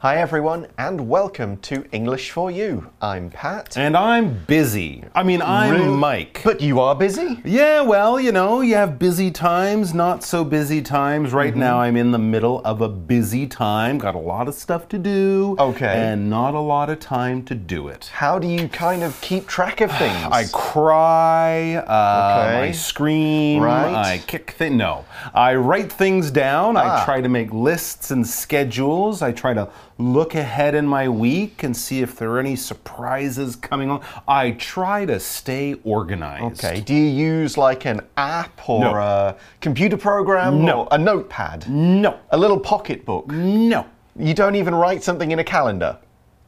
[0.00, 2.88] Hi, everyone, and welcome to English for You.
[3.02, 3.76] I'm Pat.
[3.76, 5.02] And I'm busy.
[5.12, 6.40] I mean, I'm Real- Mike.
[6.44, 7.40] But you are busy.
[7.44, 11.32] yeah, well, you know, you have busy times, not so busy times.
[11.32, 11.58] Right Mm-hmm.
[11.58, 13.98] now, I'm in the middle of a busy time.
[13.98, 15.56] Got a lot of stuff to do.
[15.58, 15.86] Okay.
[16.12, 18.08] And not a lot of time to do it.
[18.14, 20.28] How do you kind of keep track of things?
[20.30, 22.68] I cry, uh, Okay.
[22.68, 23.92] I scream, Right.
[23.96, 24.76] I kick things.
[24.76, 26.76] No, I write things down.
[26.76, 27.02] Ah.
[27.02, 29.22] I try to make lists and schedules.
[29.22, 33.56] I try to look ahead in my week and see if there are any surprises
[33.56, 34.00] coming on.
[34.28, 36.64] I try to stay organized.
[36.64, 36.80] Okay.
[36.80, 38.94] Do you use like an app or No.
[38.94, 40.82] a computer program No.
[40.82, 41.68] or a notepad?
[41.68, 43.26] No, A little pocketbook?
[43.28, 43.86] no.
[44.16, 45.96] You don't even write something in a calendar?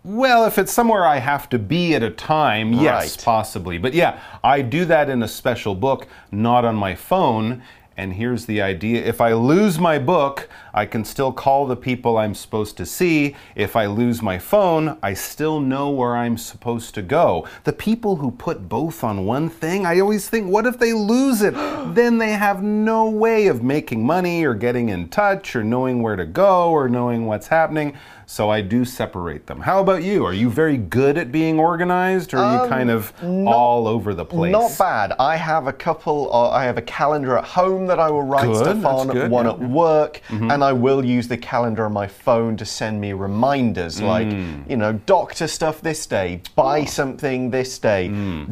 [0.02, 2.82] Well, if it's somewhere I have to be at a time, yes,
[3.16, 3.24] Right.
[3.24, 3.76] possibly.
[3.78, 7.62] But yeah, I do that in a special book, not on my phone.
[7.96, 12.16] And here's the idea if I lose my book, I can still call the people
[12.16, 13.36] I'm supposed to see.
[13.54, 17.46] If I lose my phone, I still know where I'm supposed to go.
[17.64, 21.42] The people who put both on one thing, I always think, what if they lose
[21.42, 21.54] it?
[21.94, 26.16] then they have no way of making money or getting in touch or knowing where
[26.16, 27.96] to go or knowing what's happening.
[28.30, 29.60] So I do separate them.
[29.60, 30.24] How about you?
[30.24, 34.24] Are you very good at being organized or are you kind of all over the
[34.24, 34.54] place?
[34.54, 35.14] Um, Not bad.
[35.18, 36.32] I have a couple.
[36.32, 39.08] Uh, I have a calendar at home that I will write Good, stuff on.
[39.08, 42.64] good, one yeah, at work, and I will use the calendar on my phone to
[42.64, 44.28] send me reminders, like
[44.68, 48.06] you know, doctor stuff this day, buy something this day,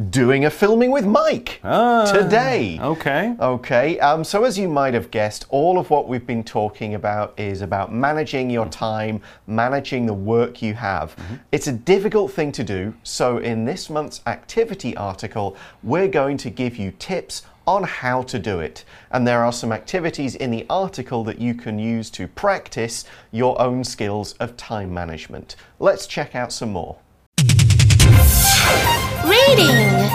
[0.09, 2.79] doing a filming with Mike today.
[2.81, 3.33] Okay.
[3.39, 7.33] Okay, um, so as you might have guessed, all of what we've been talking about
[7.39, 9.68] is about managing your time, managing
[10.05, 11.15] the work you have.
[11.15, 11.35] Mm-hmm.
[11.51, 16.49] It's a difficult thing to do, so in this month's activity article, we're going to
[16.49, 18.83] give you tips on how to do it.
[19.11, 23.61] And there are some activities in the article that you can use to practice your
[23.61, 25.55] own skills of time management.
[25.79, 26.97] Let's check out some more.
[29.23, 30.09] Reading.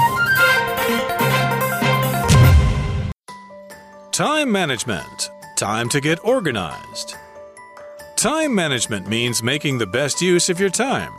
[4.10, 5.30] Time management.
[5.56, 7.14] Time to get organized.
[8.24, 11.12] Time management means making the best use of your time.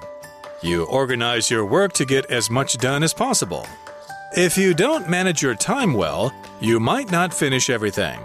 [0.63, 3.67] You organize your work to get as much done as possible.
[4.35, 8.19] If you don't manage your time well, you might not finish everything.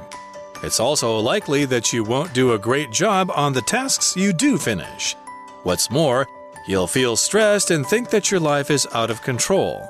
[0.63, 4.57] It's also likely that you won't do a great job on the tasks you do
[4.57, 5.15] finish.
[5.63, 6.27] What's more,
[6.67, 9.87] you'll feel stressed and think that your life is out of control.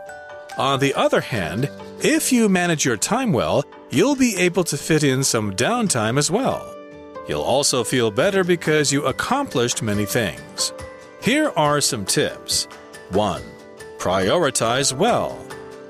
[0.59, 1.71] On the other hand,
[2.01, 6.28] if you manage your time well, you'll be able to fit in some downtime as
[6.28, 6.75] well.
[7.29, 10.73] You'll also feel better because you accomplished many things.
[11.23, 12.65] Here are some tips
[13.11, 13.43] 1.
[13.99, 15.39] Prioritize well.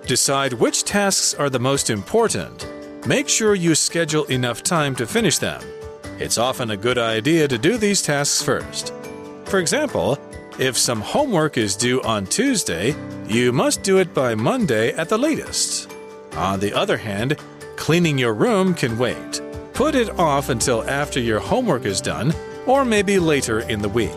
[0.06, 2.66] Decide which tasks are the most important.
[3.06, 5.62] Make sure you schedule enough time to finish them.
[6.18, 8.92] It's often a good idea to do these tasks first.
[9.44, 10.18] For example,
[10.58, 12.94] if some homework is due on Tuesday,
[13.26, 15.90] you must do it by Monday at the latest.
[16.36, 17.38] On the other hand,
[17.76, 19.40] cleaning your room can wait.
[19.80, 22.34] Put it off until after your homework is done,
[22.66, 24.10] or maybe later in the week.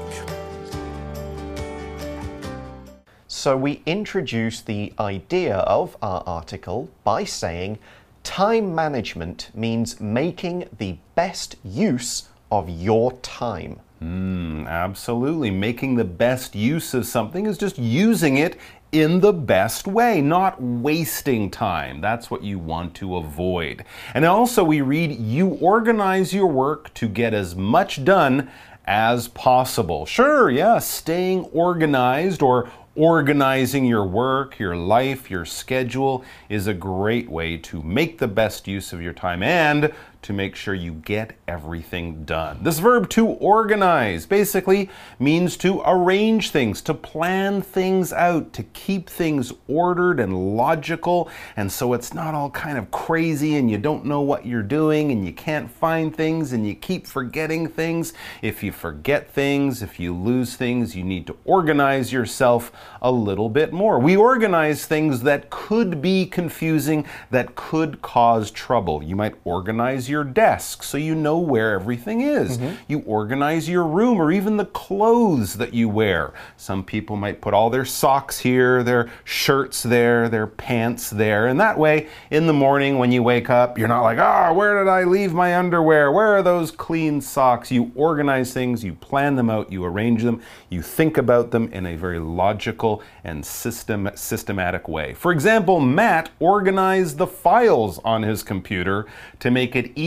[3.30, 7.80] So we introduce the idea of our article by saying
[8.24, 13.80] time management means making the best use of your time.
[14.00, 15.50] Hmm, absolutely.
[15.50, 18.58] Making the best use of something is just using it
[18.92, 22.00] in the best way, not wasting time.
[22.00, 23.84] That's what you want to avoid.
[24.14, 28.52] And also, we read, you organize your work to get as much done
[28.86, 30.06] as possible.
[30.06, 37.30] Sure, yeah, staying organized or organizing your work, your life, your schedule is a great
[37.30, 39.92] way to make the best use of your time and
[40.24, 42.60] to make sure you get everything done.
[42.62, 44.90] This verb to organize basically
[45.20, 51.72] means to arrange things, to plan things out, to keep things ordered and logical, and
[51.72, 55.26] so it's not all kind of crazy and you don't know what you're doing and
[55.26, 58.14] you can't find things and you keep forgetting things.
[58.42, 62.72] If you forget things, if you lose things, you need to organize yourself
[63.02, 64.00] a little bit more.
[64.00, 69.04] We organize things that could be confusing, that could cause trouble.
[69.04, 72.58] You might organize your desk so you know where everything is.
[72.88, 76.34] You organize your room or even the clothes that you wear.
[76.56, 81.60] Some people might put all their socks here, their shirts there, their pants there, and
[81.60, 84.90] that way in the morning when you wake up, you're not like, ah, where did
[84.90, 86.12] I leave my underwear?
[86.12, 87.72] Where are those clean socks?
[87.72, 91.88] You organize things, you plan them out, you arrange them, you think about them in
[91.88, 95.16] a very logical and system, systematic way.
[95.16, 99.08] For example, Matt organized the files on his computer
[99.40, 100.03] to make it easier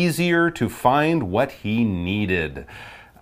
[0.50, 2.66] to find what he needed.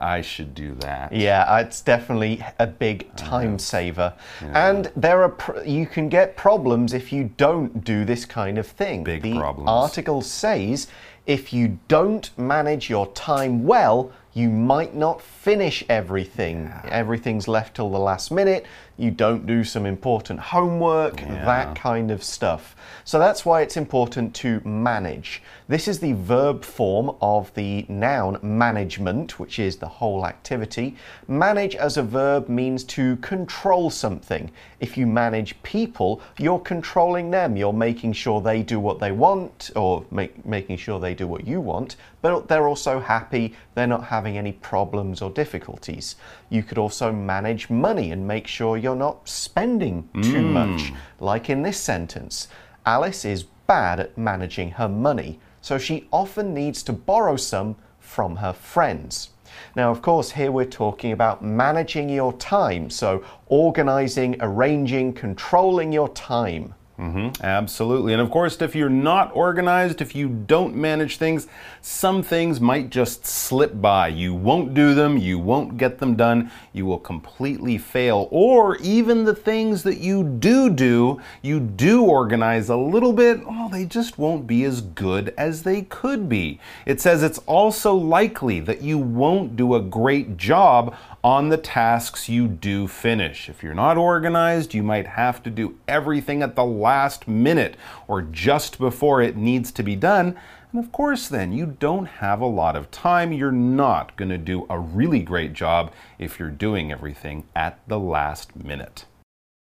[0.01, 1.13] I should do that.
[1.13, 4.13] Yeah, it's definitely a big time saver.
[4.41, 8.67] And there are pr- you can get problems if you don't do this kind of
[8.67, 9.05] thing.
[9.05, 9.69] Big the problems.
[9.69, 10.89] article says
[11.27, 16.73] if you don't manage your time well, you might not finish everything.
[16.89, 18.67] Everything's left till the last minute.
[18.97, 22.77] You don't do some important homework, that kind of stuff.
[23.05, 25.43] So that's why it's important to manage.
[25.69, 30.97] This is the verb form of the noun management, which is the whole activity.
[31.27, 34.51] Manage as a verb means to control something.
[34.81, 37.57] If you manage people, you're controlling them.
[37.57, 41.47] You're making sure they do what they want or make, making sure they do what
[41.47, 43.53] you want, but they're also happy.
[43.75, 46.17] They're not having any problems or difficulties.
[46.49, 50.53] You could also manage money and make sure you're not spending too mm.
[50.53, 50.91] much.
[51.21, 52.49] Like in this sentence,
[52.87, 58.37] Alice is bad at managing her money, so she often needs to borrow some from
[58.37, 59.29] her friends.
[59.77, 66.09] Now, of course, here we're talking about managing your time, so organizing, arranging, controlling your
[66.09, 66.73] time.
[66.99, 67.45] Mm-hmm.
[67.45, 68.13] Absolutely.
[68.13, 71.49] And of course, if you're not organized, if you don't manage things,
[71.81, 74.09] some things might just slip by.
[74.09, 78.29] You won't do them, you won't get them done, you will completely fail.
[78.31, 83.69] Or even the things that you do do, you do organize a little bit, well,
[83.69, 86.61] they just won't be as good as they could be.
[86.87, 90.95] It says it's also likely that you won't do a great job
[91.25, 93.49] on the tasks you do finish.
[93.49, 97.77] If you're not organized, you might have to do everything at the last minute
[98.07, 100.37] or just before it needs to be done.
[100.71, 103.33] And of course, then you don't have a lot of time.
[103.33, 107.99] You're not going to do a really great job if you're doing everything at the
[107.99, 109.07] last minute.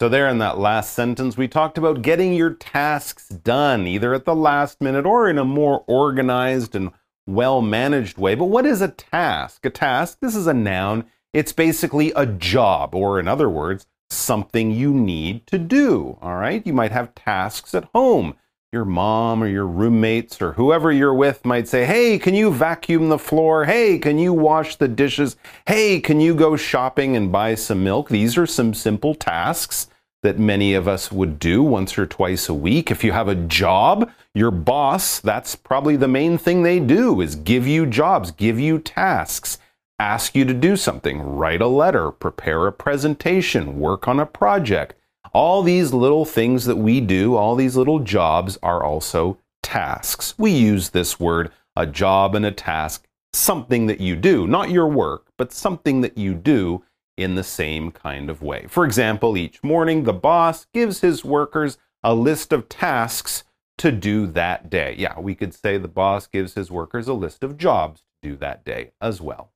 [0.01, 4.25] So, there in that last sentence, we talked about getting your tasks done, either at
[4.25, 6.93] the last minute or in a more organized and
[7.27, 8.35] well managed way.
[8.35, 9.65] But what is a task?
[9.67, 14.71] A task, this is a noun, it's basically a job, or in other words, something
[14.71, 16.19] you need to do.
[16.23, 16.67] All right?
[16.67, 18.35] You might have tasks at home.
[18.71, 23.09] Your mom or your roommates or whoever you're with might say, Hey, can you vacuum
[23.09, 23.65] the floor?
[23.65, 25.37] Hey, can you wash the dishes?
[25.67, 28.11] Hey, can you go shopping and buy some milk?
[28.11, 29.89] These are some simple tasks
[30.23, 32.91] that many of us would do once or twice a week.
[32.91, 37.37] If you have a job, your boss, that's probably the main thing they do is
[37.37, 39.59] give you jobs, give you tasks,
[39.99, 44.95] ask you to do something, write a letter, prepare a presentation, work on a project.
[45.33, 50.35] All these little things that we do, all these little jobs are also tasks.
[50.39, 54.89] We use this word, a job and a task, something that you do, not your
[54.89, 56.85] work, but something that you do
[57.17, 58.67] in the same kind of way.
[58.69, 63.43] For example, each morning the boss gives his workers a list of tasks
[63.79, 64.95] to do that day.
[64.97, 68.37] Yeah, we could say the boss gives his workers a list of jobs to do
[68.37, 69.51] that day as well.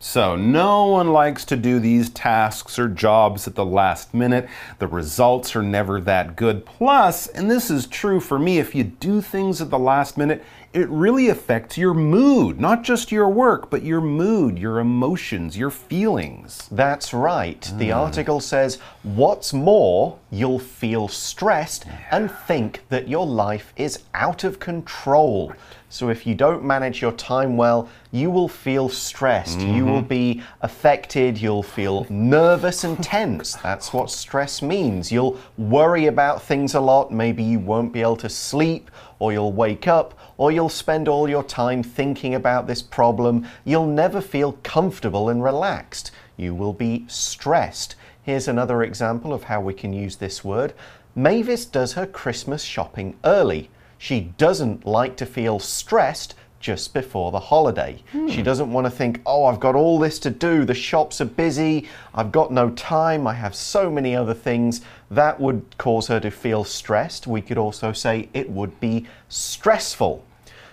[0.00, 4.48] So, no one likes to do these tasks or jobs at the last minute.
[4.78, 6.64] The results are never that good.
[6.64, 10.44] Plus, and this is true for me, if you do things at the last minute,
[10.72, 12.60] it really affects your mood.
[12.60, 16.68] Not just your work, but your mood, your emotions, your feelings.
[16.70, 17.60] That's right.
[17.78, 17.98] The hmm.
[17.98, 24.60] article says, What's more, you'll feel stressed and think that your life is out of
[24.60, 25.52] control.
[25.90, 29.60] So, if you don't manage your time well, you will feel stressed.
[29.60, 30.08] You will mm-hmm.
[30.08, 31.40] be affected.
[31.40, 33.54] You'll feel nervous and tense.
[33.54, 35.10] That's what stress means.
[35.10, 37.10] You'll worry about things a lot.
[37.10, 41.28] Maybe you won't be able to sleep, or you'll wake up, or you'll spend all
[41.28, 43.46] your time thinking about this problem.
[43.64, 46.10] You'll never feel comfortable and relaxed.
[46.36, 47.94] You will be stressed.
[48.22, 50.74] Here's another example of how we can use this word.
[51.14, 53.70] Mavis does her Christmas shopping early.
[53.98, 58.02] She doesn't like to feel stressed just before the holiday.
[58.12, 58.42] She hmm.
[58.42, 61.88] doesn't want to think, oh, I've got all this to do, the shops are busy,
[62.14, 64.80] I've got no time, I have so many other things.
[65.10, 67.26] That would cause her to feel stressed.
[67.26, 70.24] We could also say it would be stressful.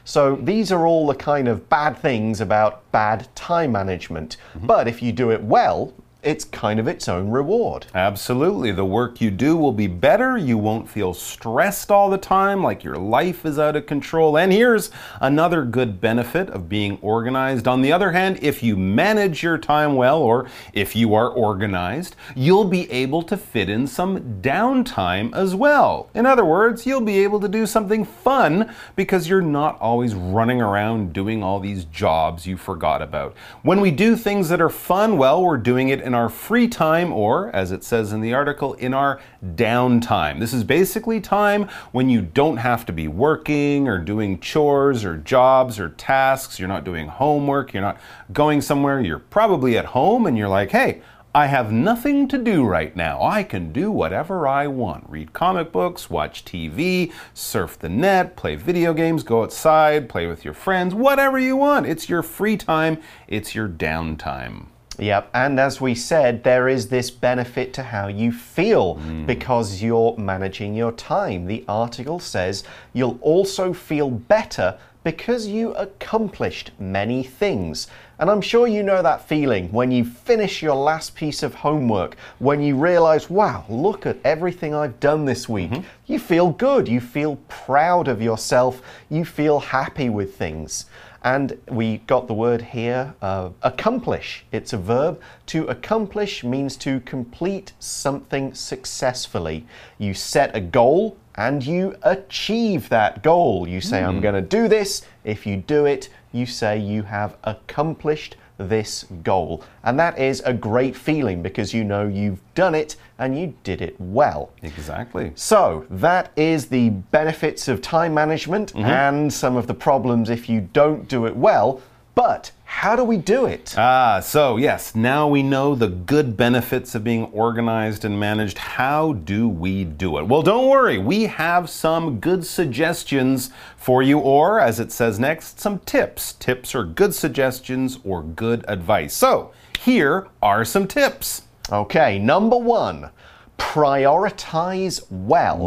[0.03, 4.38] So these are all the kind of bad things about bad time management.
[4.55, 4.67] Mm-hmm.
[4.67, 5.94] But if you do it well,
[6.25, 7.86] it's kind of its own reward.
[7.94, 8.72] Absolutely.
[8.72, 10.38] The work you do will be better.
[10.38, 14.36] You won't feel stressed all the time, like your life is out of control.
[14.38, 14.89] And here's
[15.22, 17.67] another good benefit of being organized.
[17.67, 22.15] On the other hand, if you manage your time well, or if you are organized,
[22.36, 26.10] you'll be able to fit in some downtime as well.
[26.15, 30.60] In other words, you'll be able to do something fun because you're not always running
[30.60, 33.36] around doing all these jobs you forgot about.
[33.62, 37.14] When we do things that are fun, well, we're doing it in our free time,
[37.14, 40.40] or as it says in the article, in our downtime.
[40.40, 45.18] This is basically time when you don't have to be working or doing chores or
[45.18, 46.58] jobs or tasks.
[46.58, 47.74] You're not doing homework.
[47.74, 48.00] You're not
[48.34, 49.00] going somewhere.
[49.02, 51.02] You're probably at home and you're like, hey,
[51.36, 53.22] I have nothing to do right now.
[53.22, 58.56] I can do whatever I want read comic books, watch TV, surf the net, play
[58.56, 61.88] video games, go outside, play with your friends, whatever you want.
[61.88, 64.68] It's your free time, it's your downtime.
[64.98, 69.25] Yep, and as we said, there is this benefit to how you feel mm.
[69.25, 71.46] because you're managing your time.
[71.46, 77.88] The article says you'll also feel better because you accomplished many things.
[78.18, 82.18] And I'm sure you know that feeling when you finish your last piece of homework,
[82.40, 85.70] when you realize, wow, look at everything I've done this week.
[85.70, 85.88] Mm-hmm.
[86.08, 90.86] You feel good, you feel proud of yourself, you feel happy with things.
[91.25, 94.46] And we got the word here, uh, accomplish.
[94.51, 95.20] It's a verb.
[95.48, 99.65] To accomplish means to complete something successfully.
[99.98, 103.67] You set a goal and you achieve that goal.
[103.67, 105.01] You say, I'm going to do this.
[105.24, 109.64] If you do it, you say you have accomplished this goal.
[109.84, 113.82] And that is a great feeling because you know you've done it and you did
[113.82, 114.52] it well.
[114.62, 115.32] Exactly.
[115.36, 118.86] So, that is the benefits of time management mm-hmm.
[118.86, 121.82] and some of the problems if you don't do it well.
[122.14, 123.74] But how do we do it?
[123.78, 128.58] Ah, so yes, now we know the good benefits of being organized and managed.
[128.58, 130.28] How do we do it?
[130.28, 135.60] Well, don't worry, we have some good suggestions for you, or as it says next,
[135.60, 136.34] some tips.
[136.34, 139.14] Tips are good suggestions or good advice.
[139.14, 141.44] So, here are some tips.
[141.72, 143.10] Okay, number one,
[143.58, 145.60] prioritize well.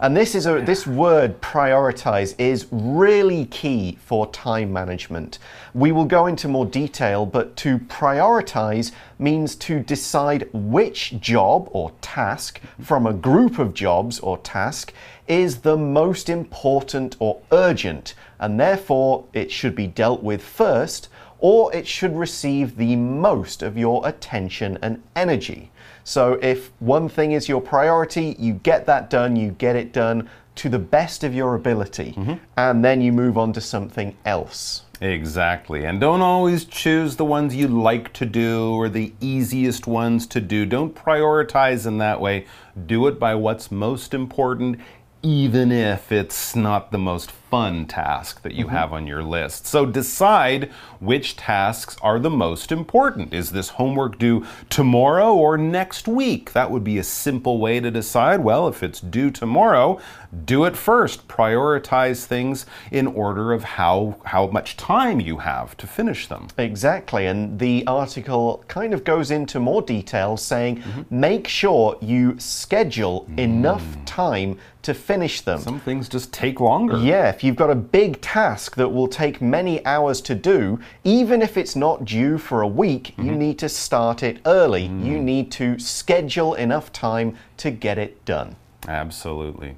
[0.00, 5.38] And this is a this word prioritize is really key for time management.
[5.74, 11.92] We will go into more detail, but to prioritize means to decide which job or
[12.00, 14.92] task from a group of jobs or task
[15.26, 21.74] is the most important or urgent, and therefore it should be dealt with first or
[21.74, 25.72] it should receive the most of your attention and energy.
[26.04, 30.28] So, if one thing is your priority, you get that done, you get it done
[30.56, 32.34] to the best of your ability, mm-hmm.
[32.56, 34.82] and then you move on to something else.
[35.00, 35.84] Exactly.
[35.84, 40.40] And don't always choose the ones you like to do or the easiest ones to
[40.40, 40.64] do.
[40.64, 42.46] Don't prioritize in that way.
[42.86, 44.78] Do it by what's most important,
[45.20, 48.74] even if it's not the most fun task that you mm-hmm.
[48.74, 49.66] have on your list.
[49.66, 53.34] So decide which tasks are the most important.
[53.34, 56.54] Is this homework due tomorrow or next week?
[56.54, 58.40] That would be a simple way to decide.
[58.40, 60.00] Well, if it's due tomorrow,
[60.46, 61.28] do it first.
[61.28, 66.48] Prioritize things in order of how how much time you have to finish them.
[66.56, 71.02] Exactly, and the article kind of goes into more detail saying mm-hmm.
[71.10, 74.06] make sure you schedule enough mm.
[74.06, 75.60] time to finish them.
[75.60, 76.96] Some things just take longer.
[76.98, 81.42] Yeah, if you've got a big task that will take many hours to do, even
[81.42, 83.38] if it's not due for a week, you mm-hmm.
[83.38, 84.88] need to start it early.
[84.88, 85.04] Mm.
[85.04, 88.56] You need to schedule enough time to get it done.
[88.88, 89.76] Absolutely.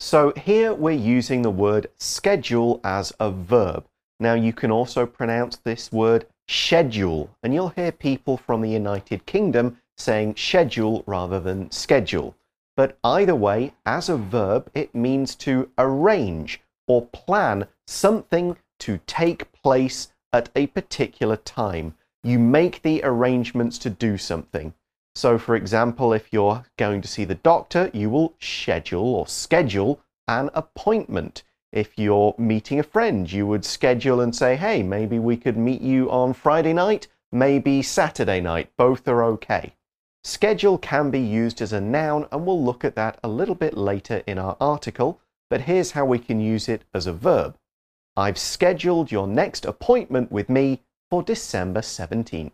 [0.00, 3.84] So here we're using the word schedule as a verb.
[4.20, 9.26] Now you can also pronounce this word schedule, and you'll hear people from the United
[9.26, 12.34] Kingdom saying schedule rather than schedule.
[12.76, 19.52] But either way, as a verb, it means to arrange or plan something to take
[19.52, 21.94] place at a particular time.
[22.22, 24.74] You make the arrangements to do something.
[25.14, 30.00] So, for example, if you're going to see the doctor, you will schedule or schedule
[30.28, 31.42] an appointment.
[31.72, 35.80] If you're meeting a friend, you would schedule and say, hey, maybe we could meet
[35.80, 38.70] you on Friday night, maybe Saturday night.
[38.76, 39.74] Both are okay.
[40.22, 43.76] Schedule can be used as a noun, and we'll look at that a little bit
[43.76, 45.20] later in our article.
[45.48, 47.56] But here's how we can use it as a verb
[48.16, 52.52] I've scheduled your next appointment with me for December 17th.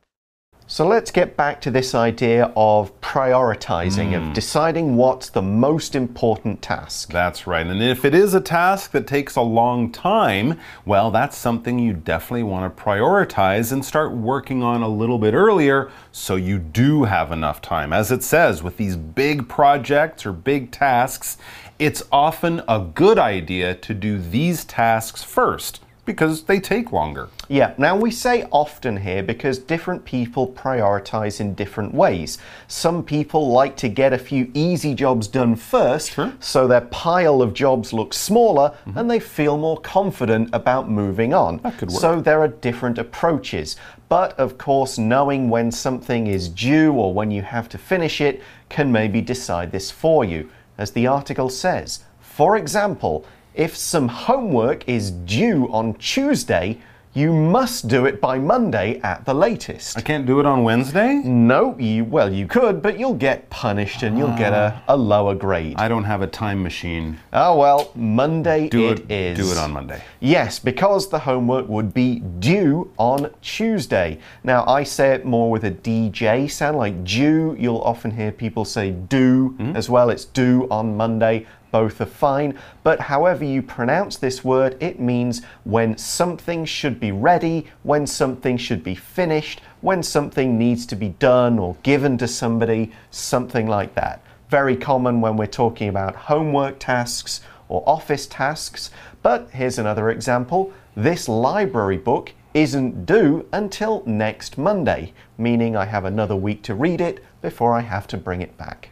[0.66, 4.32] So let's get back to this idea of prioritizing, of hmm.
[4.32, 7.10] deciding what's the most important task.
[7.10, 7.66] That's right.
[7.66, 11.92] And if it is a task that takes a long time, well, that's something you
[11.92, 17.04] definitely want to prioritize and start working on a little bit earlier so you do
[17.04, 17.92] have enough time.
[17.92, 21.36] As it says, with these big projects or big tasks,
[21.78, 27.28] it's often a good idea to do these tasks first because they take longer.
[27.48, 32.38] Yeah, now we say often here because different people prioritize in different ways.
[32.66, 37.54] Some people like to get a few easy jobs done first, so their pile of
[37.54, 38.98] jobs looks smaller mm-hmm.
[38.98, 41.58] and they feel more confident about moving on.
[41.58, 42.00] That could work.
[42.00, 43.76] So there are different approaches.
[44.08, 48.42] But of course, knowing when something is due or when you have to finish it
[48.68, 50.50] can maybe decide this for you.
[50.78, 56.78] As the article says, for example, if some homework is due on Tuesday,
[57.14, 59.98] you must do it by Monday at the latest.
[59.98, 61.16] I can't do it on Wednesday?
[61.16, 64.94] No, you well you could, but you'll get punished and you'll get a, ah.
[64.94, 65.76] a lower grade.
[65.76, 67.18] I don't have a time machine.
[67.34, 69.38] oh well, Monday Do it it, is.
[69.38, 70.02] do it on Monday.
[70.20, 74.18] Yes, because the homework would be due on Tuesday.
[74.42, 77.54] Now, I say it more with a DJ sound, like due.
[77.58, 79.76] You'll often hear people say do hmm?
[79.76, 80.08] as well.
[80.08, 81.46] It's due on Monday.
[81.72, 82.56] Both are fine.
[82.84, 88.56] But however you pronounce this word, it means when something should be ready, when something
[88.56, 93.96] should be finished, when something needs to be done or given to somebody, something like
[93.96, 94.22] that.
[94.48, 98.90] Very common when we're talking about homework tasks or office tasks.
[99.22, 100.72] But here's another example.
[100.94, 107.00] This library book isn't due until next Monday, meaning I have another week to read
[107.00, 108.90] it before I have to bring it back.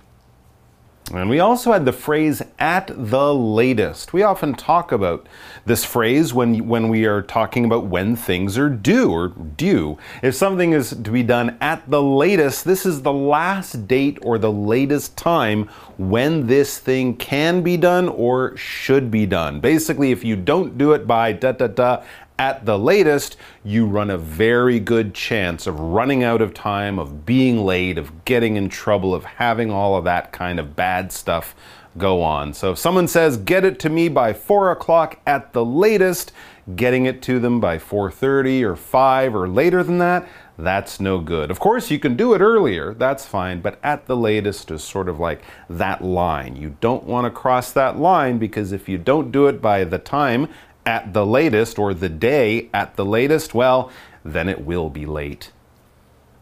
[1.12, 4.12] And we also had the phrase at the latest.
[4.12, 5.26] We often talk about
[5.67, 9.99] this phrase when, when we are talking about when things are due or due.
[10.23, 14.38] If something is to be done at the latest, this is the last date or
[14.38, 19.61] the latest time when this thing can be done or should be done.
[19.61, 22.02] Basically, if you don't do it by da da da
[22.40, 27.26] at the latest, you run a very good chance of running out of time, of
[27.26, 31.54] being late, of getting in trouble, of having all of that kind of bad stuff
[31.99, 32.54] go on.
[32.54, 36.32] So if someone says, get it to me by four o'clock at the latest,
[36.76, 41.50] getting it to them by 4.30 or 5 or later than that, that's no good.
[41.50, 45.08] Of course, you can do it earlier, that's fine, but at the latest is sort
[45.08, 46.56] of like that line.
[46.56, 49.99] You don't want to cross that line because if you don't do it by the
[49.99, 50.49] time
[50.86, 53.90] at the latest or the day at the latest, well,
[54.25, 55.50] then it will be late.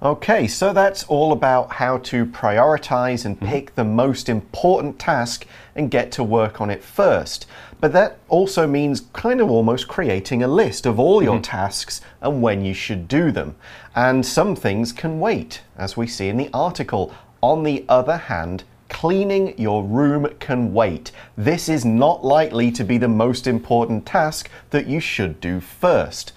[0.01, 3.49] Okay, so that's all about how to prioritize and mm-hmm.
[3.49, 7.47] pick the most important task and get to work on it first.
[7.81, 11.43] But that also means kind of almost creating a list of all your mm-hmm.
[11.43, 13.57] tasks and when you should do them.
[13.97, 17.13] And some things can wait, as we see in the article.
[17.43, 21.13] On the other hand, cleaning your room can wait.
[21.37, 26.33] This is not likely to be the most important task that you should do first.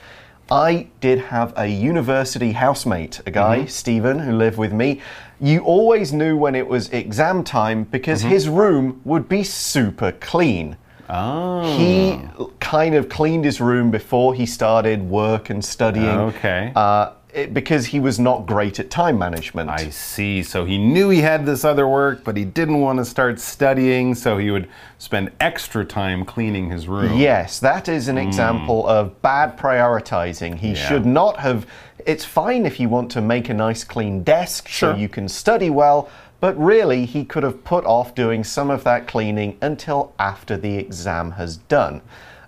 [0.52, 5.02] I did have a university housemate, a guy, Stephen, who lived with me.
[5.40, 10.76] You always knew when it was exam time because his room would be super clean.
[11.10, 11.78] Oh.
[11.78, 12.20] He
[12.60, 16.08] kind of cleaned his room before he started work and studying.
[16.08, 16.72] Okay.
[16.76, 19.70] Uh, it, because he was not great at time management.
[19.70, 20.44] I see.
[20.44, 24.16] So he knew he had this other work, but he didn't want to start studying,
[24.16, 24.68] so he would
[24.98, 27.18] spend extra time cleaning his room.
[27.18, 28.28] Yes, that is an hmm.
[28.28, 30.56] example of bad prioritizing.
[30.56, 30.88] He Yeah.
[30.88, 31.66] should not have.
[32.06, 34.94] It's fine if you want to make a nice clean desk Sure.
[34.94, 38.84] so you can study well, but really he could have put off doing some of
[38.84, 42.02] that cleaning until after the exam has done.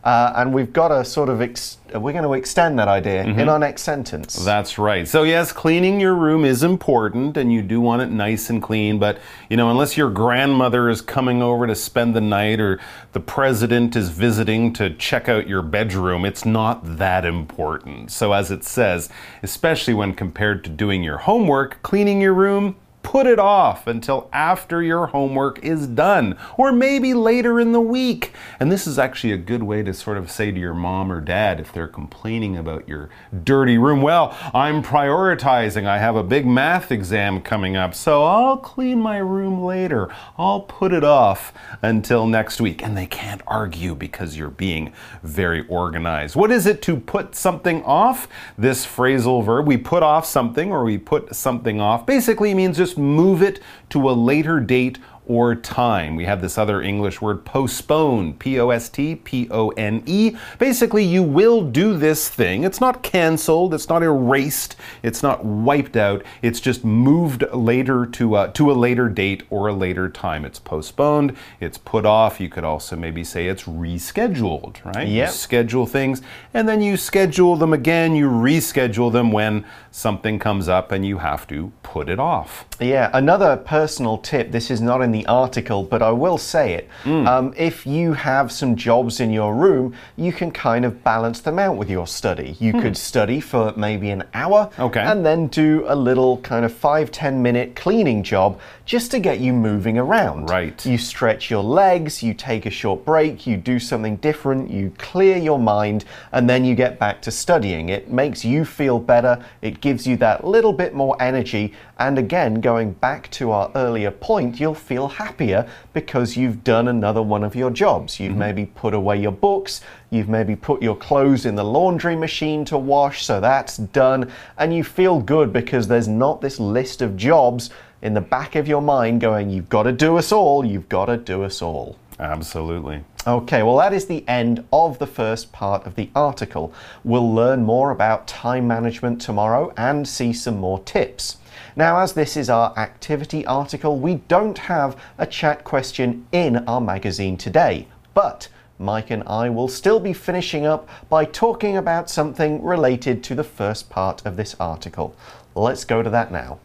[0.04, 3.48] Uh, and we've got to sort of, ex- we're going to extend that idea in
[3.48, 4.36] our next sentence.
[4.36, 5.08] That's right.
[5.08, 9.00] So, yes, cleaning your room is important and you do want it nice and clean,
[9.00, 12.82] but you know, unless your grandmother is coming over to spend the night or
[13.14, 18.12] the president is visiting to check out your bedroom, it's not that important.
[18.12, 19.08] So, as it says,
[19.42, 22.76] especially when compared to doing your homework, cleaning your room,
[23.14, 28.32] put it off until after your homework is done, or maybe later in the week.
[28.60, 31.22] And this is actually a good way to sort of say to your mom or
[31.22, 33.12] dad if they're complaining about your
[33.44, 35.86] dirty room, well, I'm prioritizing.
[35.86, 40.10] I have a big math exam coming up, so I'll clean my room later.
[40.36, 42.82] I'll put it off until next week.
[42.82, 46.36] And they can't argue because you're being very organized.
[46.36, 48.28] What is it to put something off?
[48.58, 53.03] This phrasal verb, we put off something or we put something off, basically means just
[53.04, 56.16] move it to a later date or time.
[56.16, 60.36] We have this other English word postpone, P O S T P O N E.
[60.60, 62.64] Basically, you will do this thing.
[62.64, 66.24] It's not canceled, it's not erased, it's not wiped out.
[66.42, 70.46] It's just moved later to a, to a later date or a later time.
[70.46, 72.40] It's postponed, it's put off.
[72.40, 75.08] You could also maybe say it's rescheduled, right?
[75.08, 76.22] You schedule things
[76.54, 81.20] and then you schedule them again, you reschedule them when something comes up and you
[81.20, 82.66] have to put it off.
[82.80, 86.90] Yeah, another personal tip this is not in the article, but I will say it.
[87.06, 91.58] Um, if you have some jobs in your room, you can kind of balance them
[91.60, 92.58] out with your study.
[92.60, 95.00] You could study for maybe an hour Okay.
[95.00, 99.40] and then do a little kind of five, ten minute cleaning job just to get
[99.40, 100.50] you moving around.
[100.50, 100.86] Right.
[100.86, 105.38] You stretch your legs, you take a short break, you do something different, you clear
[105.38, 107.90] your mind, and then you get back to studying.
[107.90, 112.56] It makes you feel better, it gives you that little bit more energy, and again,
[112.56, 117.56] going back to our earlier point, you'll feel happier because you've done another one of
[117.56, 118.20] your jobs.
[118.20, 118.40] You've mm-hmm.
[118.40, 122.78] maybe put away your books, you've maybe put your clothes in the laundry machine to
[122.78, 127.70] wash, so that's done, and you feel good because there's not this list of jobs
[128.02, 131.06] in the back of your mind going, You've got to do us all, you've got
[131.06, 131.98] to do us all.
[132.20, 133.04] Absolutely.
[133.26, 136.74] Okay, well, that is the end of the first part of the article.
[137.04, 141.38] We'll learn more about time management tomorrow and see some more tips.
[141.76, 146.80] Now, as this is our activity article, we don't have a chat question in our
[146.80, 152.64] magazine today, but Mike and I will still be finishing up by talking about something
[152.64, 155.16] related to the first part of this article.
[155.56, 156.60] Let's go to that now.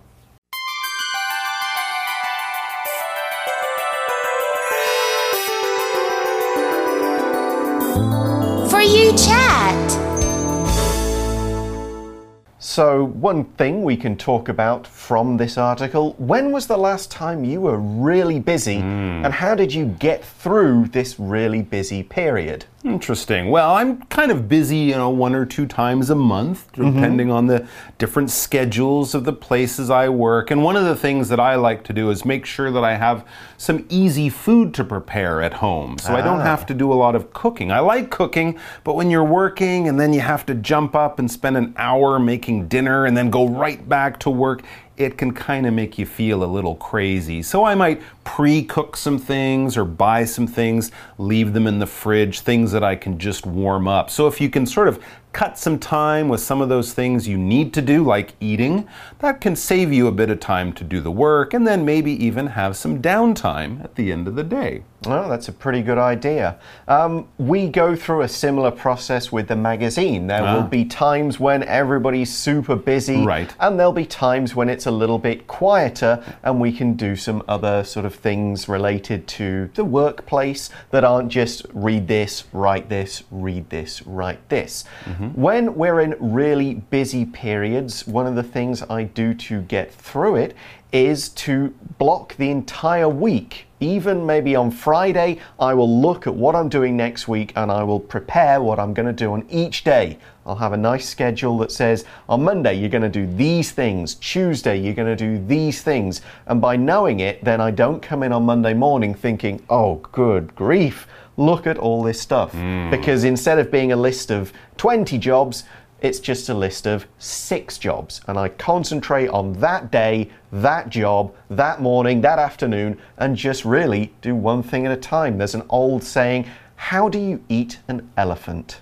[12.79, 17.45] So, one thing we can talk about from this article when was the last time
[17.45, 19.25] you were really busy, hmm.
[19.25, 22.67] and how did you get through this really busy period?
[22.85, 23.51] Interesting.
[23.51, 26.95] Well, I'm kind of busy, you know, one or two times a month, mm-hmm.
[26.95, 27.67] depending on the
[27.99, 30.53] different schedules of the places I work.
[30.53, 32.95] And one of the things that I like to do is make sure that I
[32.95, 35.99] have some easy food to prepare at home.
[35.99, 36.45] So I don't ah.
[36.45, 37.73] have to do a lot of cooking.
[37.73, 41.29] I like cooking, but when you're working and then you have to jump up and
[41.29, 44.63] spend an hour making dinner and then go right back to work,
[44.99, 47.43] it can kind of make you feel a little crazy.
[47.43, 51.87] So I might pre cook some things or buy some things, leave them in the
[51.87, 54.11] fridge, things that I can just warm up.
[54.11, 57.37] So if you can sort of cut some time with some of those things you
[57.39, 58.89] need to do, like eating,
[59.21, 62.13] that can save you a bit of time to do the work and then maybe
[62.25, 64.83] even have some downtime at the end of the day.
[65.07, 66.59] Oh, that's a pretty good idea.
[66.89, 70.27] Um, we go through a similar process with the magazine.
[70.27, 73.55] There will be times when everybody's super busy, Right.
[73.61, 77.45] and there'll be times when it's a little bit quieter, and we can do some
[77.47, 83.23] other sort of things related to the workplace that aren't just read this, write this,
[83.31, 84.85] read this, write this.
[85.05, 85.41] Mm-hmm.
[85.41, 90.37] When we're in really busy periods, one of the things I do to get through
[90.37, 90.57] it
[90.93, 93.67] is to block the entire week.
[93.81, 97.85] Even maybe on Friday, I will look at what I'm doing next week and I
[97.85, 100.19] will prepare what I'm going to do on each day.
[100.47, 104.15] I'll have a nice schedule that says on Monday, you're going to do these things,
[104.17, 106.23] Tuesday, you're going to do these things.
[106.47, 110.55] And by knowing it, then I don't come in on Monday morning thinking, oh, good
[110.57, 112.53] grief, look at all this stuff.
[112.53, 112.91] Hmm.
[112.91, 115.65] Because instead of being a list of 20 jobs,
[116.01, 121.35] it's just a list of six jobs, and I concentrate on that day, that job,
[121.51, 125.39] that morning, that afternoon, and just really do one thing at a time.
[125.39, 128.81] There's an old saying how do you eat an elephant?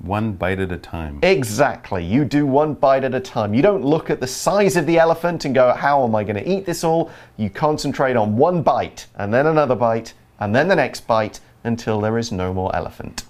[0.00, 1.20] One bite at a time.
[1.22, 2.04] Exactly.
[2.04, 3.54] You do one bite at a time.
[3.54, 6.36] You don't look at the size of the elephant and go, How am I going
[6.36, 7.10] to eat this all?
[7.36, 12.00] You concentrate on one bite, and then another bite, and then the next bite until
[12.00, 13.24] there is no more elephant.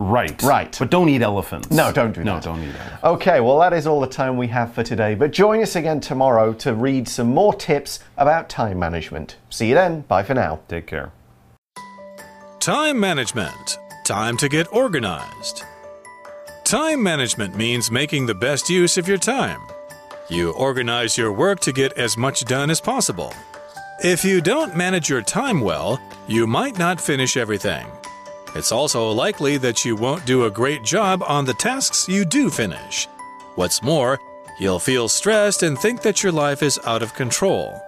[0.00, 0.42] Right.
[0.42, 0.74] Right.
[0.78, 1.70] But don't eat elephants.
[1.70, 2.46] No, don't do No, that.
[2.46, 3.04] No, don't eat elephants.
[3.04, 5.14] Okay, well, that is all the time we have for today.
[5.14, 9.36] But join us again tomorrow to read some more tips about time management.
[9.50, 10.00] See you then.
[10.02, 10.60] Bye for now.
[10.68, 11.12] Take care.
[12.60, 13.78] Time management.
[14.04, 15.64] Time to get organized.
[16.64, 19.60] Time management means making the best use of your time.
[20.30, 23.34] You organize your work to get as much done as possible.
[24.02, 27.86] If you don't manage your time well, you might not finish everything.
[28.54, 32.50] It's also likely that you won't do a great job on the tasks you do
[32.50, 33.06] finish.
[33.54, 34.18] What's more,
[34.58, 37.80] you'll feel stressed and think that your life is out of control.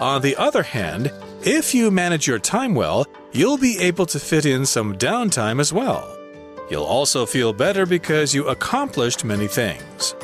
[0.00, 4.46] On the other hand, if you manage your time well, you'll be able to fit
[4.46, 6.16] in some downtime as well.
[6.70, 10.14] You'll also feel better because you accomplished many things.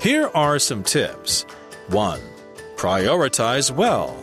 [0.00, 1.42] Here are some tips
[1.88, 2.20] 1.
[2.76, 4.16] Prioritize well.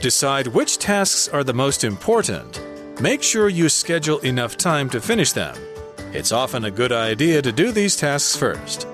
[0.00, 2.60] Decide which tasks are the most important.
[3.00, 5.56] Make sure you schedule enough time to finish them.
[6.12, 8.86] It's often a good idea to do these tasks first.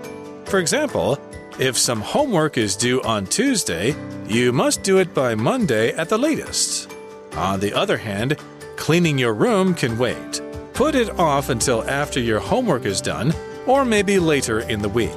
[0.45, 1.19] For example,
[1.59, 6.17] if some homework is due on Tuesday, you must do it by Monday at the
[6.17, 6.91] latest.
[7.35, 8.37] On the other hand,
[8.77, 10.41] cleaning your room can wait.
[10.75, 13.35] Put it off until after your homework is done,
[13.67, 15.11] or maybe later in the week.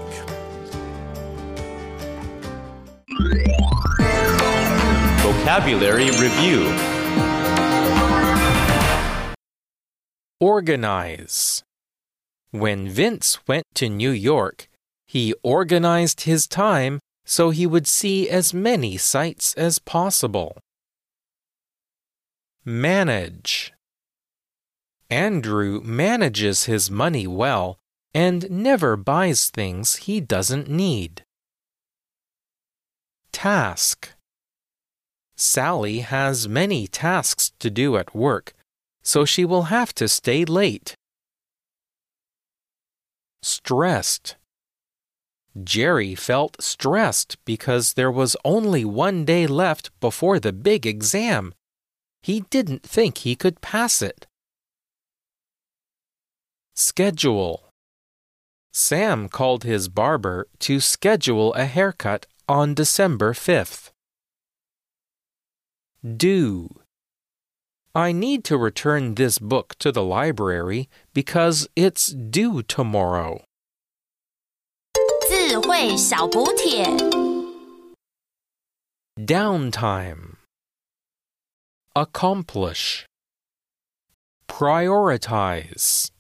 [5.21, 6.90] Vocabulary Review
[10.41, 11.61] Organize.
[12.49, 14.67] When Vince went to New York,
[15.05, 20.57] he organized his time so he would see as many sights as possible.
[22.65, 23.71] Manage.
[25.11, 27.77] Andrew manages his money well
[28.11, 31.21] and never buys things he doesn't need.
[33.31, 34.09] Task.
[35.35, 38.53] Sally has many tasks to do at work,
[39.01, 40.95] so she will have to stay late.
[43.41, 44.35] Stressed.
[45.63, 51.53] Jerry felt stressed because there was only one day left before the big exam.
[52.21, 54.27] He didn't think he could pass it.
[56.75, 57.65] Schedule.
[58.71, 63.91] Sam called his barber to schedule a haircut on December 5th.
[66.03, 66.80] Do.
[67.94, 73.42] I need to return this book to the library because it's due tomorrow.
[75.28, 76.84] 智慧小补帖。
[79.18, 80.36] Downtime.
[81.94, 83.06] Accomplish.
[84.46, 86.10] Prioritize.